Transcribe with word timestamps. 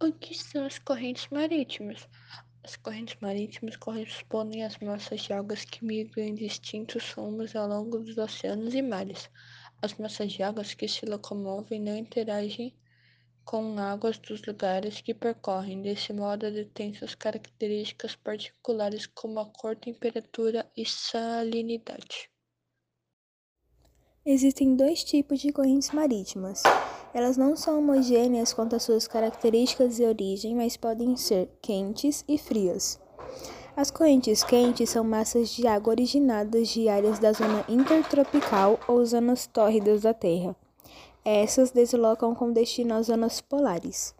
O 0.00 0.12
que 0.12 0.32
são 0.32 0.64
as 0.64 0.78
correntes 0.78 1.26
marítimas? 1.28 2.08
As 2.62 2.76
correntes 2.76 3.16
marítimas 3.20 3.76
correspondem 3.76 4.64
às 4.64 4.78
massas 4.78 5.22
de 5.22 5.32
águas 5.32 5.64
que 5.64 5.84
migram 5.84 6.24
em 6.24 6.36
distintos 6.36 7.10
rumos 7.14 7.56
ao 7.56 7.66
longo 7.66 7.98
dos 7.98 8.16
oceanos 8.16 8.74
e 8.74 8.80
mares. 8.80 9.28
As 9.82 9.94
massas 9.94 10.32
de 10.32 10.40
águas 10.40 10.72
que 10.72 10.86
se 10.86 11.04
locomovem 11.04 11.80
não 11.80 11.96
interagem 11.96 12.76
com 13.44 13.76
águas 13.76 14.18
dos 14.18 14.40
lugares 14.46 15.00
que 15.00 15.12
percorrem. 15.12 15.82
Desse 15.82 16.12
modo, 16.12 16.48
detêm 16.48 16.94
suas 16.94 17.16
características 17.16 18.14
particulares 18.14 19.04
como 19.04 19.40
a 19.40 19.46
cor, 19.46 19.74
temperatura 19.74 20.70
e 20.76 20.86
salinidade. 20.86 22.30
Existem 24.30 24.76
dois 24.76 25.02
tipos 25.02 25.40
de 25.40 25.50
correntes 25.50 25.90
marítimas. 25.90 26.62
Elas 27.14 27.38
não 27.38 27.56
são 27.56 27.78
homogêneas 27.78 28.52
quanto 28.52 28.76
às 28.76 28.82
suas 28.82 29.08
características 29.08 29.98
e 29.98 30.04
origem, 30.04 30.54
mas 30.54 30.76
podem 30.76 31.16
ser 31.16 31.48
quentes 31.62 32.26
e 32.28 32.36
frias. 32.36 33.00
As 33.74 33.90
correntes 33.90 34.44
quentes 34.44 34.90
são 34.90 35.02
massas 35.02 35.48
de 35.48 35.66
água 35.66 35.92
originadas 35.92 36.68
de 36.68 36.90
áreas 36.90 37.18
da 37.18 37.32
zona 37.32 37.64
intertropical 37.70 38.78
ou 38.86 39.02
zonas 39.06 39.46
tórridas 39.46 40.02
da 40.02 40.12
Terra. 40.12 40.54
Essas 41.24 41.70
deslocam 41.70 42.34
com 42.34 42.52
destino 42.52 42.96
às 42.96 43.06
zonas 43.06 43.40
polares. 43.40 44.14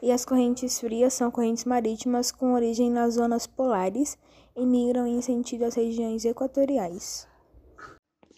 E 0.00 0.12
as 0.12 0.24
correntes 0.24 0.78
frias 0.78 1.14
são 1.14 1.28
correntes 1.28 1.64
marítimas 1.64 2.30
com 2.30 2.52
origem 2.52 2.88
nas 2.88 3.14
zonas 3.14 3.48
polares 3.48 4.16
e 4.54 4.64
migram 4.64 5.08
em 5.08 5.20
sentido 5.20 5.64
às 5.64 5.74
regiões 5.74 6.24
equatoriais. 6.24 7.28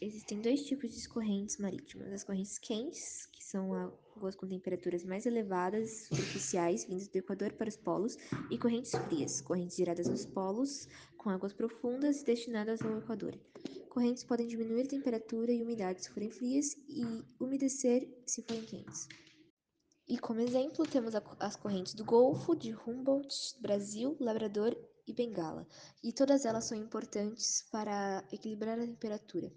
Existem 0.04 0.40
dois 0.40 0.64
tipos 0.64 0.90
de 0.90 1.08
correntes 1.08 1.58
marítimas: 1.58 2.12
as 2.12 2.24
correntes 2.24 2.58
quentes, 2.58 3.26
que 3.26 3.44
são 3.44 3.72
águas 4.16 4.34
com 4.34 4.48
temperaturas 4.48 5.04
mais 5.04 5.26
elevadas, 5.26 6.08
superficiais, 6.08 6.84
vindas 6.84 7.06
do 7.06 7.16
Equador 7.18 7.52
para 7.52 7.68
os 7.68 7.76
polos, 7.76 8.16
e 8.50 8.58
correntes 8.58 8.90
frias, 9.06 9.40
correntes 9.40 9.76
geradas 9.76 10.08
nos 10.08 10.26
polos, 10.26 10.88
com 11.16 11.30
águas 11.30 11.52
profundas 11.52 12.20
e 12.20 12.24
destinadas 12.24 12.82
ao 12.82 12.98
Equador. 12.98 13.38
Correntes 13.88 14.24
podem 14.24 14.48
diminuir 14.48 14.86
a 14.86 14.88
temperatura 14.88 15.52
e 15.52 15.62
umidade 15.62 16.02
se 16.02 16.10
forem 16.10 16.32
frias 16.32 16.76
e 16.88 17.04
umedecer 17.38 18.08
se 18.26 18.42
forem 18.42 18.64
quentes. 18.64 19.06
E 20.08 20.18
como 20.18 20.40
exemplo, 20.40 20.84
temos 20.84 21.14
as 21.38 21.54
correntes 21.54 21.94
do 21.94 22.04
Golfo, 22.04 22.56
de 22.56 22.74
Humboldt, 22.74 23.56
Brasil, 23.60 24.16
Labrador 24.18 24.76
e 25.06 25.12
Bengala, 25.12 25.64
e 26.02 26.12
todas 26.12 26.44
elas 26.44 26.64
são 26.64 26.76
importantes 26.76 27.62
para 27.70 28.24
equilibrar 28.32 28.80
a 28.80 28.84
temperatura. 28.84 29.52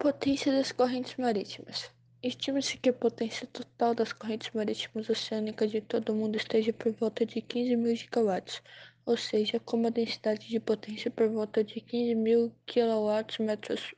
Potência 0.00 0.52
das 0.52 0.70
correntes 0.70 1.16
marítimas. 1.16 1.90
Estima-se 2.22 2.78
que 2.78 2.90
a 2.90 2.92
potência 2.92 3.48
total 3.48 3.96
das 3.96 4.12
correntes 4.12 4.48
marítimas 4.54 5.10
oceânicas 5.10 5.72
de 5.72 5.80
todo 5.80 6.10
o 6.10 6.14
mundo 6.14 6.36
esteja 6.36 6.72
por 6.72 6.92
volta 6.92 7.26
de 7.26 7.42
15 7.42 7.74
mil 7.74 7.96
gigawatts, 7.96 8.62
ou 9.04 9.16
seja, 9.16 9.58
com 9.58 9.76
uma 9.76 9.90
densidade 9.90 10.48
de 10.48 10.60
potência 10.60 11.10
por 11.10 11.28
volta 11.28 11.64
de 11.64 11.80
15 11.80 12.14
mil 12.14 12.54
kW 12.64 13.96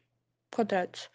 quadrados. 0.50 1.10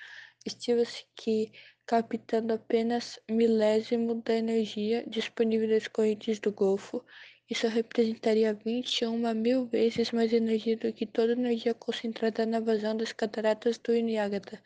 Estima-se 0.45 1.07
que, 1.15 1.51
captando 1.87 2.53
apenas 2.53 3.19
milésimo 3.27 4.21
da 4.21 4.35
energia 4.35 5.03
disponível 5.07 5.67
das 5.67 5.87
correntes 5.87 6.39
do 6.39 6.51
Golfo, 6.51 7.03
isso 7.49 7.67
representaria 7.67 8.53
21 8.53 9.33
mil 9.35 9.67
vezes 9.67 10.11
mais 10.11 10.33
energia 10.33 10.75
do 10.77 10.91
que 10.91 11.05
toda 11.05 11.33
a 11.33 11.37
energia 11.37 11.73
concentrada 11.75 12.45
na 12.45 12.59
vazão 12.59 12.97
das 12.97 13.13
cataratas 13.13 13.77
do 13.77 13.93
Niágara 13.93 14.61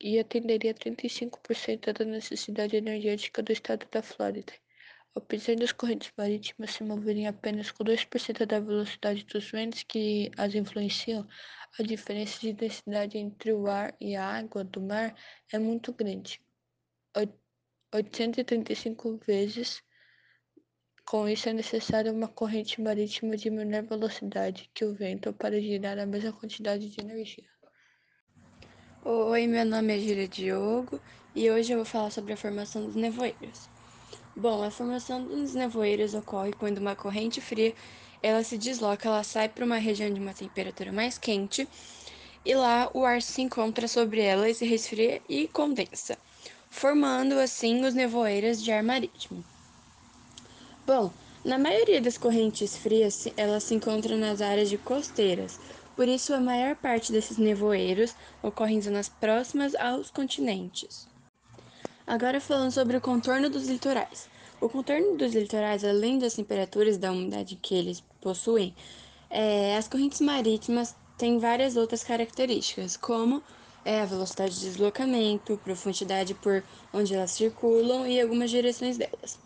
e 0.00 0.18
atenderia 0.18 0.74
35% 0.74 1.92
da 1.92 2.04
necessidade 2.04 2.76
energética 2.76 3.42
do 3.42 3.52
estado 3.52 3.86
da 3.90 4.02
Flórida. 4.02 4.52
Apesar 5.14 5.56
das 5.56 5.72
correntes 5.72 6.12
marítimas 6.16 6.70
se 6.70 6.84
moverem 6.84 7.26
apenas 7.26 7.70
com 7.70 7.84
2% 7.84 8.46
da 8.46 8.60
velocidade 8.60 9.24
dos 9.24 9.50
ventos 9.50 9.82
que 9.82 10.30
as 10.38 10.54
influenciam, 10.54 11.28
a 11.78 11.82
diferença 11.82 12.40
de 12.40 12.52
densidade 12.52 13.18
entre 13.18 13.52
o 13.52 13.66
ar 13.66 13.94
e 14.00 14.16
a 14.16 14.24
água 14.24 14.64
do 14.64 14.80
mar 14.80 15.14
é 15.52 15.58
muito 15.58 15.92
grande. 15.92 16.40
835 17.92 19.18
vezes 19.18 19.82
com 21.04 21.28
isso, 21.28 21.48
é 21.48 21.52
necessária 21.52 22.12
uma 22.12 22.28
corrente 22.28 22.80
marítima 22.80 23.36
de 23.36 23.50
menor 23.50 23.82
velocidade 23.82 24.70
que 24.74 24.84
o 24.84 24.94
vento 24.94 25.32
para 25.32 25.60
gerar 25.60 25.98
a 25.98 26.06
mesma 26.06 26.32
quantidade 26.32 26.88
de 26.88 27.00
energia. 27.00 27.44
Oi, 29.04 29.46
meu 29.46 29.64
nome 29.64 29.96
é 29.96 30.00
Júlia 30.00 30.28
Diogo 30.28 31.00
e 31.34 31.50
hoje 31.50 31.72
eu 31.72 31.78
vou 31.78 31.84
falar 31.84 32.10
sobre 32.10 32.32
a 32.32 32.36
formação 32.36 32.86
dos 32.86 32.94
nevoeiros. 32.94 33.68
Bom, 34.36 34.62
a 34.62 34.70
formação 34.70 35.26
dos 35.26 35.54
nevoeiros 35.54 36.14
ocorre 36.14 36.52
quando 36.52 36.78
uma 36.78 36.94
corrente 36.94 37.40
fria 37.40 37.74
ela 38.22 38.44
se 38.44 38.56
desloca, 38.56 39.08
ela 39.08 39.24
sai 39.24 39.48
para 39.48 39.64
uma 39.64 39.76
região 39.76 40.12
de 40.12 40.20
uma 40.20 40.32
temperatura 40.32 40.92
mais 40.92 41.18
quente 41.18 41.68
e 42.44 42.54
lá 42.54 42.90
o 42.94 43.04
ar 43.04 43.20
se 43.20 43.42
encontra 43.42 43.88
sobre 43.88 44.20
ela 44.20 44.48
e 44.48 44.54
se 44.54 44.64
resfria 44.64 45.20
e 45.28 45.48
condensa, 45.48 46.16
formando 46.70 47.38
assim 47.38 47.84
os 47.84 47.94
nevoeiros 47.94 48.62
de 48.62 48.70
ar 48.70 48.82
marítimo. 48.82 49.44
Bom, 50.84 51.12
na 51.44 51.58
maioria 51.58 52.00
das 52.00 52.18
correntes 52.18 52.76
frias, 52.76 53.28
elas 53.36 53.62
se 53.62 53.72
encontram 53.72 54.16
nas 54.16 54.40
áreas 54.40 54.68
de 54.68 54.76
costeiras, 54.76 55.60
por 55.94 56.08
isso 56.08 56.34
a 56.34 56.40
maior 56.40 56.74
parte 56.74 57.12
desses 57.12 57.38
nevoeiros 57.38 58.16
ocorre 58.42 58.74
em 58.74 58.82
zonas 58.82 59.08
próximas 59.08 59.76
aos 59.76 60.10
continentes. 60.10 61.06
Agora 62.04 62.40
falando 62.40 62.72
sobre 62.72 62.96
o 62.96 63.00
contorno 63.00 63.48
dos 63.48 63.68
litorais. 63.68 64.28
O 64.60 64.68
contorno 64.68 65.16
dos 65.16 65.32
litorais, 65.32 65.84
além 65.84 66.18
das 66.18 66.34
temperaturas 66.34 66.96
e 66.96 66.98
da 66.98 67.12
umidade 67.12 67.54
que 67.54 67.76
eles 67.76 68.02
possuem, 68.20 68.74
é, 69.30 69.76
as 69.76 69.86
correntes 69.86 70.20
marítimas 70.20 70.96
têm 71.16 71.38
várias 71.38 71.76
outras 71.76 72.02
características, 72.02 72.96
como 72.96 73.40
é, 73.84 74.00
a 74.00 74.04
velocidade 74.04 74.58
de 74.58 74.66
deslocamento, 74.66 75.60
profundidade 75.62 76.34
por 76.34 76.64
onde 76.92 77.14
elas 77.14 77.30
circulam 77.30 78.04
e 78.04 78.20
algumas 78.20 78.50
direções 78.50 78.98
delas 78.98 79.38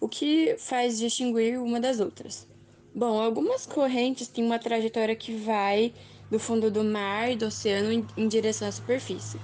o 0.00 0.08
que 0.08 0.56
faz 0.58 0.98
distinguir 0.98 1.60
uma 1.60 1.80
das 1.80 2.00
outras. 2.00 2.46
Bom, 2.94 3.20
algumas 3.20 3.66
correntes 3.66 4.28
têm 4.28 4.44
uma 4.44 4.58
trajetória 4.58 5.14
que 5.14 5.36
vai 5.36 5.92
do 6.30 6.38
fundo 6.38 6.70
do 6.70 6.82
mar 6.82 7.36
do 7.36 7.46
oceano 7.46 7.92
em, 7.92 8.06
em 8.16 8.28
direção 8.28 8.68
à 8.68 8.72
superfície. 8.72 9.38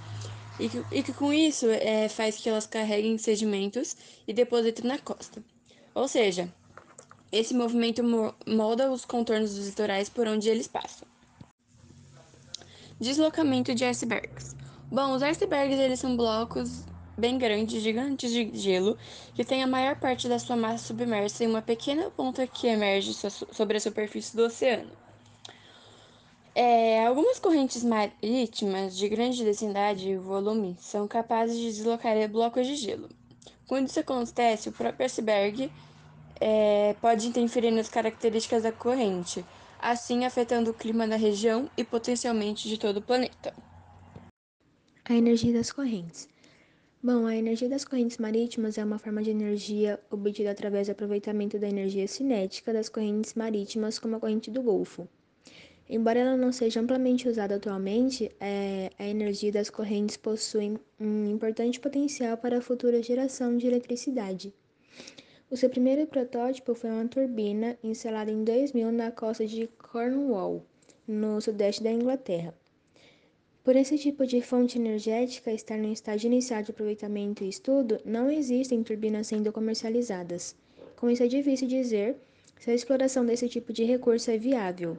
E 0.58 0.68
que, 0.68 0.84
e 0.90 1.02
que 1.02 1.12
com 1.12 1.32
isso 1.32 1.66
é, 1.68 2.08
faz 2.08 2.36
que 2.36 2.48
elas 2.48 2.66
carreguem 2.66 3.18
sedimentos 3.18 3.96
e 4.26 4.32
depositem 4.32 4.86
na 4.86 4.98
costa. 4.98 5.42
Ou 5.94 6.06
seja, 6.06 6.52
esse 7.30 7.54
movimento 7.54 8.02
molda 8.46 8.90
os 8.90 9.04
contornos 9.04 9.54
dos 9.54 9.66
litorais 9.66 10.08
por 10.08 10.26
onde 10.26 10.48
eles 10.48 10.66
passam. 10.66 11.08
Deslocamento 13.00 13.74
de 13.74 13.84
icebergs. 13.84 14.54
Bom, 14.90 15.14
os 15.14 15.22
icebergs 15.22 15.78
eles 15.78 15.98
são 15.98 16.16
blocos 16.16 16.84
bem 17.16 17.38
grandes, 17.38 17.82
gigantes 17.82 18.30
de 18.32 18.50
gelo, 18.54 18.96
que 19.34 19.44
tem 19.44 19.62
a 19.62 19.66
maior 19.66 19.96
parte 19.96 20.28
da 20.28 20.38
sua 20.38 20.56
massa 20.56 20.86
submersa 20.86 21.44
em 21.44 21.48
uma 21.48 21.62
pequena 21.62 22.10
ponta 22.10 22.46
que 22.46 22.66
emerge 22.66 23.14
sobre 23.14 23.76
a 23.76 23.80
superfície 23.80 24.36
do 24.36 24.44
oceano. 24.44 24.90
É, 26.54 27.06
algumas 27.06 27.38
correntes 27.38 27.82
marítimas 27.82 28.96
de 28.96 29.08
grande 29.08 29.42
densidade 29.42 30.10
e 30.10 30.16
volume 30.16 30.76
são 30.78 31.08
capazes 31.08 31.56
de 31.56 31.66
deslocar 31.66 32.16
blocos 32.28 32.66
de 32.66 32.76
gelo. 32.76 33.08
Quando 33.66 33.88
isso 33.88 34.00
acontece, 34.00 34.68
o 34.68 34.72
próprio 34.72 35.06
iceberg 35.06 35.70
é, 36.38 36.94
pode 37.00 37.26
interferir 37.26 37.70
nas 37.70 37.88
características 37.88 38.64
da 38.64 38.72
corrente, 38.72 39.42
assim 39.80 40.26
afetando 40.26 40.72
o 40.72 40.74
clima 40.74 41.08
da 41.08 41.16
região 41.16 41.70
e 41.76 41.84
potencialmente 41.84 42.68
de 42.68 42.76
todo 42.76 42.98
o 42.98 43.02
planeta. 43.02 43.54
A 45.04 45.14
energia 45.14 45.52
das 45.54 45.72
correntes. 45.72 46.31
Bom, 47.04 47.26
a 47.26 47.34
energia 47.34 47.68
das 47.68 47.84
correntes 47.84 48.16
marítimas 48.18 48.78
é 48.78 48.84
uma 48.84 48.96
forma 48.96 49.25
de 49.25 49.31
energia 49.31 49.99
obtida 50.08 50.52
através 50.52 50.87
do 50.87 50.93
aproveitamento 50.93 51.58
da 51.58 51.69
energia 51.69 52.06
cinética 52.06 52.72
das 52.72 52.88
correntes 52.88 53.34
marítimas, 53.34 53.99
como 53.99 54.14
a 54.14 54.20
corrente 54.20 54.52
do 54.52 54.62
Golfo. 54.62 55.08
Embora 55.90 56.20
ela 56.20 56.37
não 56.37 56.52
seja 56.52 56.78
amplamente 56.78 57.28
usada 57.28 57.56
atualmente, 57.56 58.31
é, 58.38 58.88
a 58.96 59.04
energia 59.04 59.50
das 59.50 59.69
correntes 59.69 60.16
possui 60.16 60.78
um 61.00 61.28
importante 61.28 61.81
potencial 61.81 62.37
para 62.37 62.58
a 62.58 62.62
futura 62.62 63.02
geração 63.02 63.56
de 63.56 63.66
eletricidade. 63.66 64.54
O 65.50 65.56
seu 65.56 65.69
primeiro 65.69 66.06
protótipo 66.06 66.72
foi 66.72 66.90
uma 66.90 67.08
turbina 67.08 67.76
instalada 67.82 68.31
em 68.31 68.44
2000 68.44 68.93
na 68.93 69.10
costa 69.10 69.44
de 69.44 69.66
Cornwall, 69.90 70.64
no 71.08 71.40
sudeste 71.40 71.82
da 71.82 71.90
Inglaterra. 71.90 72.54
Por 73.64 73.76
esse 73.76 73.97
tipo 73.97 74.26
de 74.26 74.43
fonte 74.43 74.76
energética 74.76 75.53
estar 75.53 75.79
no 75.79 75.93
estágio 75.93 76.26
inicial 76.26 76.64
de 76.64 76.73
aproveitamento 76.73 77.44
e 77.44 77.49
estudo, 77.49 78.00
não 78.05 78.29
existem 78.29 78.82
turbinas 78.82 79.29
sendo 79.29 79.53
comercializadas. 79.53 80.56
Com 80.97 81.09
isso, 81.09 81.23
é 81.23 81.29
difícil 81.29 81.69
dizer 81.69 82.17
se 82.59 82.73
a 82.73 82.75
exploração 82.75 83.25
desse 83.25 83.49
tipo 83.49 83.73
de 83.73 83.85
recurso 83.85 84.32
é 84.32 84.37
viável. 84.37 84.99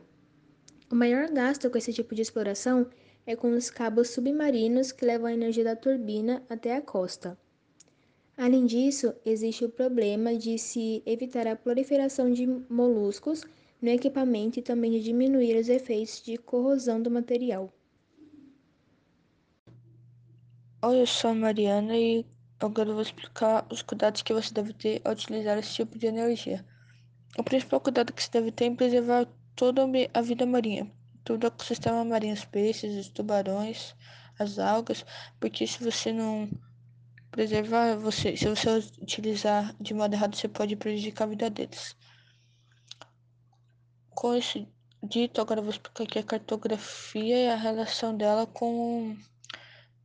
O 0.89 0.95
maior 0.95 1.29
gasto 1.29 1.69
com 1.69 1.77
esse 1.77 1.91
tipo 1.91 2.15
de 2.15 2.21
exploração 2.21 2.87
é 3.25 3.35
com 3.35 3.51
os 3.51 3.69
cabos 3.69 4.11
submarinos 4.11 4.93
que 4.93 5.03
levam 5.03 5.27
a 5.27 5.33
energia 5.33 5.65
da 5.65 5.75
turbina 5.75 6.41
até 6.49 6.73
a 6.73 6.81
costa. 6.81 7.37
Além 8.37 8.65
disso, 8.65 9.13
existe 9.25 9.65
o 9.65 9.69
problema 9.69 10.37
de 10.37 10.57
se 10.57 11.03
evitar 11.05 11.47
a 11.47 11.55
proliferação 11.57 12.31
de 12.31 12.47
moluscos 12.69 13.43
no 13.81 13.89
equipamento 13.89 14.57
e 14.57 14.61
também 14.61 14.91
de 14.91 15.01
diminuir 15.01 15.57
os 15.57 15.67
efeitos 15.67 16.23
de 16.23 16.37
corrosão 16.37 17.01
do 17.01 17.11
material. 17.11 17.69
Oi, 20.85 20.99
eu 20.99 21.07
sou 21.07 21.29
a 21.29 21.33
Mariana 21.33 21.95
e 21.95 22.25
agora 22.59 22.89
eu 22.89 22.93
vou 22.93 23.01
explicar 23.01 23.65
os 23.71 23.81
cuidados 23.81 24.21
que 24.21 24.33
você 24.33 24.53
deve 24.53 24.73
ter 24.73 25.01
ao 25.05 25.13
utilizar 25.13 25.57
esse 25.57 25.75
tipo 25.75 25.97
de 25.97 26.07
energia. 26.07 26.65
O 27.37 27.43
principal 27.43 27.79
cuidado 27.79 28.11
que 28.11 28.21
você 28.21 28.29
deve 28.29 28.51
ter 28.51 28.65
é 28.65 28.75
preservar 28.75 29.25
toda 29.55 29.87
a 30.13 30.21
vida 30.21 30.45
marinha, 30.45 30.91
todo 31.23 31.45
o 31.45 31.47
ecossistema 31.47 32.03
marinho, 32.03 32.33
os 32.33 32.43
peixes, 32.43 32.97
os 32.97 33.07
tubarões, 33.07 33.95
as 34.37 34.59
algas, 34.59 35.05
porque 35.39 35.65
se 35.65 35.81
você 35.81 36.11
não 36.11 36.49
preservar, 37.31 37.95
você, 37.95 38.35
se 38.35 38.49
você 38.49 38.69
utilizar 39.01 39.73
de 39.79 39.93
modo 39.93 40.13
errado, 40.13 40.35
você 40.35 40.49
pode 40.49 40.75
prejudicar 40.75 41.23
a 41.23 41.27
vida 41.27 41.49
deles. 41.49 41.95
Com 44.09 44.35
isso 44.35 44.67
dito, 45.01 45.39
agora 45.39 45.61
eu 45.61 45.63
vou 45.63 45.71
explicar 45.71 46.03
aqui 46.03 46.19
a 46.19 46.23
cartografia 46.23 47.37
e 47.37 47.47
a 47.47 47.55
relação 47.55 48.17
dela 48.17 48.45
com 48.45 49.15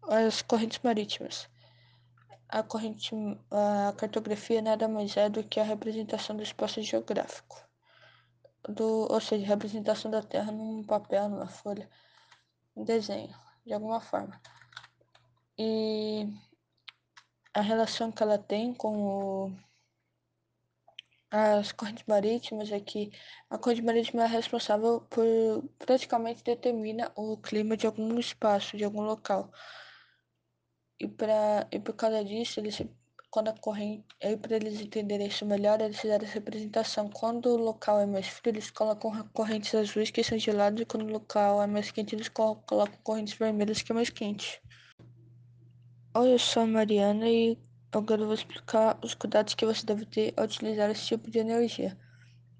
as 0.08 0.42
correntes 0.42 0.80
marítimas. 0.82 1.48
A 2.48 2.62
corrente, 2.62 3.14
a 3.50 3.92
cartografia 3.96 4.62
nada 4.62 4.88
mais 4.88 5.16
é 5.16 5.28
do 5.28 5.44
que 5.44 5.60
a 5.60 5.64
representação 5.64 6.34
do 6.34 6.42
espaço 6.42 6.80
geográfico, 6.82 7.62
do, 8.66 9.06
ou 9.12 9.20
seja, 9.20 9.46
representação 9.46 10.10
da 10.10 10.22
Terra 10.22 10.50
num 10.50 10.82
papel, 10.82 11.28
numa 11.28 11.48
folha, 11.48 11.88
um 12.74 12.84
desenho, 12.84 13.34
de 13.66 13.74
alguma 13.74 14.00
forma. 14.00 14.40
E 15.58 16.26
a 17.52 17.60
relação 17.60 18.10
que 18.10 18.22
ela 18.22 18.38
tem 18.38 18.72
com 18.72 18.96
o, 19.02 19.52
as 21.30 21.72
correntes 21.72 22.04
marítimas 22.06 22.72
é 22.72 22.80
que 22.80 23.12
a 23.50 23.58
corrente 23.58 23.82
marítima 23.82 24.24
é 24.24 24.26
responsável 24.26 25.02
por 25.10 25.26
praticamente 25.78 26.42
determina 26.42 27.12
o 27.14 27.36
clima 27.36 27.76
de 27.76 27.86
algum 27.86 28.18
espaço, 28.18 28.76
de 28.76 28.84
algum 28.84 29.02
local. 29.02 29.52
E, 31.00 31.06
pra, 31.06 31.66
e 31.70 31.78
por 31.78 31.94
causa 31.94 32.24
disso, 32.24 32.58
eles, 32.58 32.82
quando 33.30 33.48
a 33.48 33.52
corrente, 33.52 34.04
aí 34.22 34.36
para 34.36 34.56
eles 34.56 34.80
entenderem 34.80 35.28
isso 35.28 35.46
melhor, 35.46 35.80
eles 35.80 36.00
fizeram 36.00 36.24
essa 36.24 36.34
representação. 36.34 37.08
Quando 37.08 37.46
o 37.46 37.56
local 37.56 38.00
é 38.00 38.06
mais 38.06 38.26
frio, 38.26 38.52
eles 38.52 38.70
colocam 38.70 39.12
correntes 39.32 39.74
azuis 39.74 40.10
que 40.10 40.24
são 40.24 40.38
geladas, 40.38 40.80
e 40.80 40.84
quando 40.84 41.04
o 41.06 41.12
local 41.12 41.62
é 41.62 41.66
mais 41.66 41.90
quente, 41.90 42.14
eles 42.14 42.28
colocam 42.28 42.88
correntes 43.04 43.34
vermelhas 43.34 43.80
que 43.80 43.92
é 43.92 43.94
mais 43.94 44.10
quente. 44.10 44.60
Oi, 46.16 46.32
eu 46.32 46.38
sou 46.38 46.64
a 46.64 46.66
Mariana 46.66 47.28
e 47.28 47.56
agora 47.92 48.22
eu 48.22 48.26
vou 48.26 48.34
explicar 48.34 48.98
os 49.04 49.14
cuidados 49.14 49.54
que 49.54 49.64
você 49.64 49.86
deve 49.86 50.04
ter 50.04 50.34
ao 50.36 50.46
utilizar 50.46 50.90
esse 50.90 51.06
tipo 51.06 51.30
de 51.30 51.38
energia. 51.38 51.96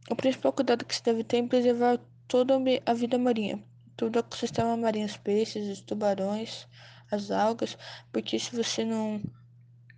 O 0.09 0.15
principal 0.15 0.53
cuidado 0.53 0.85
que 0.85 0.95
você 0.95 1.03
deve 1.03 1.25
ter 1.25 1.39
é 1.39 1.47
preservar 1.47 1.99
toda 2.29 2.55
a 2.87 2.95
vida 2.95 3.19
marinha, 3.19 3.61
todo 3.97 4.15
o 4.15 4.19
ecossistema 4.21 4.77
marinho, 4.77 5.07
os 5.07 5.17
peixes, 5.17 5.67
os 5.69 5.81
tubarões, 5.81 6.69
as 7.11 7.31
algas, 7.31 7.77
porque 8.13 8.39
se 8.39 8.55
você 8.55 8.85
não 8.85 9.23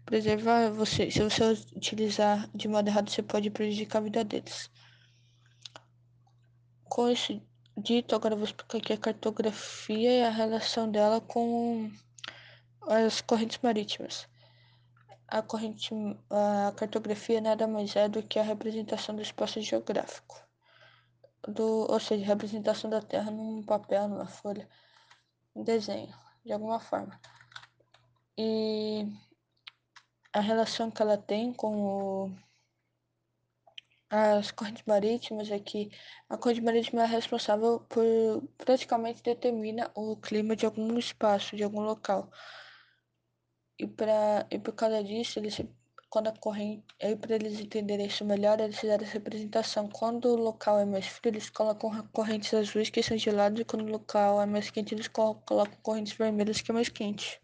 preservar, 0.05 0.71
você, 0.71 1.11
se 1.11 1.23
você 1.23 1.45
utilizar 1.77 2.49
de 2.55 2.69
modo 2.69 2.89
errado, 2.89 3.11
você 3.11 3.23
pode 3.23 3.51
prejudicar 3.51 3.99
a 3.99 4.03
vida 4.03 4.25
deles. 4.25 4.71
Com 6.85 7.09
isso 7.09 7.41
dito, 7.77 8.15
agora 8.15 8.35
vou 8.35 8.45
explicar 8.45 8.79
aqui 8.79 8.93
a 8.93 8.99
cartografia 8.99 10.11
e 10.19 10.23
a 10.23 10.31
relação 10.31 10.91
dela 10.91 11.21
com 11.21 11.91
as 12.83 13.21
correntes 13.21 13.59
marítimas. 13.63 14.29
A 15.29 15.43
corrente, 15.43 15.95
a 16.29 16.73
cartografia 16.77 17.41
nada 17.41 17.69
mais 17.69 17.95
é 17.95 18.09
do 18.09 18.23
que 18.23 18.39
a 18.39 18.43
representação 18.43 19.15
do 19.15 19.23
espaço 19.23 19.61
geográfico, 19.61 20.45
do, 21.47 21.87
ou 21.89 22.01
seja, 22.01 22.25
representação 22.25 22.91
da 22.91 23.01
Terra 23.01 23.31
num 23.31 23.63
papel, 23.63 24.09
numa 24.09 24.27
folha, 24.27 24.69
um 25.55 25.63
desenho 25.63 26.13
de 26.45 26.53
alguma 26.53 26.81
forma. 26.81 27.21
E 28.37 29.07
a 30.33 30.41
relação 30.41 30.91
que 30.91 31.03
ela 31.03 31.19
tem 31.19 31.53
com 31.53 31.83
o, 31.83 32.31
as 34.11 34.51
correntes 34.51 34.83
marítimas 34.87 35.51
é 35.51 35.59
que 35.61 35.91
a 36.29 36.37
corrente 36.37 36.63
marítima 36.63 37.03
é 37.05 37.07
responsável 37.07 37.81
por 37.89 38.05
praticamente 38.59 39.23
determina 39.23 39.91
o 39.95 40.17
clima 40.17 40.57
de 40.57 40.67
algum 40.67 40.99
espaço, 40.99 41.57
de 41.57 41.63
algum 41.63 41.81
local. 41.81 42.29
E, 43.79 43.87
pra, 43.87 44.47
e 44.51 44.59
por 44.59 44.75
causa 44.75 45.03
disso, 45.03 45.39
eles, 45.39 45.61
quando 46.11 46.29
aí 47.01 47.17
para 47.17 47.37
eles 47.37 47.61
entenderem 47.61 48.07
isso 48.07 48.25
melhor, 48.25 48.61
eles 48.61 48.79
fizeram 48.79 49.05
essa 49.05 49.13
representação. 49.13 49.89
Quando 49.89 50.27
o 50.27 50.37
local 50.37 50.81
é 50.81 50.85
mais 50.85 51.07
frio, 51.07 51.31
eles 51.31 51.49
colocam 51.49 51.91
correntes 52.09 52.53
azuis 52.53 52.91
que 52.91 53.03
são 53.03 53.17
geladas, 53.17 53.61
e 53.61 53.65
quando 53.65 53.85
o 53.85 53.91
local 53.91 54.43
é 54.43 54.47
mais 54.47 54.71
quente, 54.71 54.93
eles 54.95 55.09
colocam 55.09 55.65
correntes 55.83 56.13
vermelhas 56.15 56.61
que 56.61 56.71
é 56.71 56.75
mais 56.75 56.89
quente. 56.89 57.41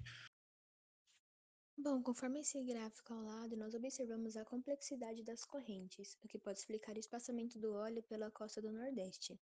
Bom, 1.78 2.02
conforme 2.02 2.40
esse 2.40 2.60
gráfico 2.64 3.12
ao 3.14 3.22
lado, 3.22 3.56
nós 3.56 3.72
observamos 3.72 4.36
a 4.36 4.44
complexidade 4.44 5.22
das 5.22 5.44
correntes, 5.44 6.18
o 6.24 6.26
que 6.26 6.38
pode 6.38 6.58
explicar 6.58 6.96
o 6.96 6.98
espaçamento 6.98 7.60
do 7.60 7.72
óleo 7.72 8.02
pela 8.02 8.30
costa 8.32 8.60
do 8.60 8.72
Nordeste. 8.72 9.38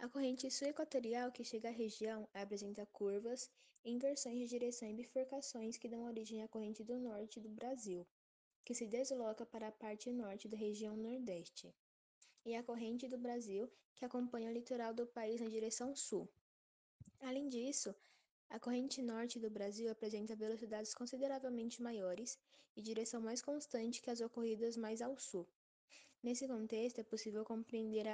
A 0.00 0.08
corrente 0.08 0.48
sul-equatorial, 0.48 1.32
que 1.32 1.42
chega 1.42 1.68
à 1.68 1.72
região, 1.72 2.28
apresenta 2.32 2.86
curvas, 2.86 3.50
inversões 3.84 4.38
de 4.38 4.46
direção 4.46 4.88
e 4.88 4.94
bifurcações 4.94 5.76
que 5.76 5.88
dão 5.88 6.04
origem 6.04 6.40
à 6.40 6.46
corrente 6.46 6.84
do 6.84 6.96
norte 7.00 7.40
do 7.40 7.48
Brasil, 7.48 8.06
que 8.64 8.74
se 8.74 8.86
desloca 8.86 9.44
para 9.44 9.66
a 9.66 9.72
parte 9.72 10.12
norte 10.12 10.48
da 10.48 10.56
região 10.56 10.96
Nordeste, 10.96 11.74
e 12.44 12.54
a 12.54 12.62
corrente 12.62 13.08
do 13.08 13.18
Brasil, 13.18 13.68
que 13.96 14.04
acompanha 14.04 14.48
o 14.48 14.52
litoral 14.52 14.94
do 14.94 15.04
país 15.04 15.40
na 15.40 15.48
direção 15.48 15.96
sul. 15.96 16.28
Além 17.20 17.48
disso, 17.48 17.92
a 18.48 18.60
corrente 18.60 19.02
norte 19.02 19.40
do 19.40 19.50
Brasil 19.50 19.90
apresenta 19.90 20.36
velocidades 20.36 20.94
consideravelmente 20.94 21.82
maiores 21.82 22.38
e 22.76 22.80
direção 22.80 23.20
mais 23.20 23.42
constante 23.42 24.00
que 24.00 24.10
as 24.10 24.20
ocorridas 24.20 24.76
mais 24.76 25.02
ao 25.02 25.18
sul. 25.18 25.44
Nesse 26.22 26.46
contexto, 26.46 27.00
é 27.00 27.02
possível 27.02 27.44
compreender 27.44 28.06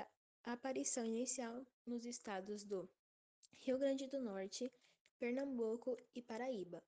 a 0.44 0.52
aparição 0.52 1.04
inicial 1.04 1.66
nos 1.86 2.04
estados 2.04 2.64
do 2.64 2.88
Rio 3.60 3.78
Grande 3.78 4.06
do 4.06 4.20
Norte, 4.20 4.70
Pernambuco 5.18 5.96
e 6.14 6.20
Paraíba, 6.20 6.82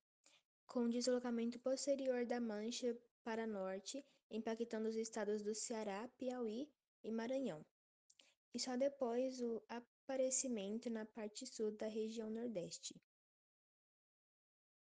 com 0.66 0.90
deslocamento 0.90 1.58
posterior 1.60 2.26
da 2.26 2.38
mancha 2.38 2.94
para 3.24 3.46
norte, 3.46 4.04
impactando 4.30 4.88
os 4.88 4.96
estados 4.96 5.42
do 5.42 5.54
Ceará, 5.54 6.06
Piauí 6.18 6.68
e 7.02 7.10
Maranhão, 7.10 7.64
e 8.52 8.60
só 8.60 8.76
depois 8.76 9.40
o 9.40 9.62
aparecimento 9.68 10.90
na 10.90 11.06
parte 11.06 11.46
sul 11.46 11.70
da 11.70 11.88
região 11.88 12.28
Nordeste. 12.28 12.94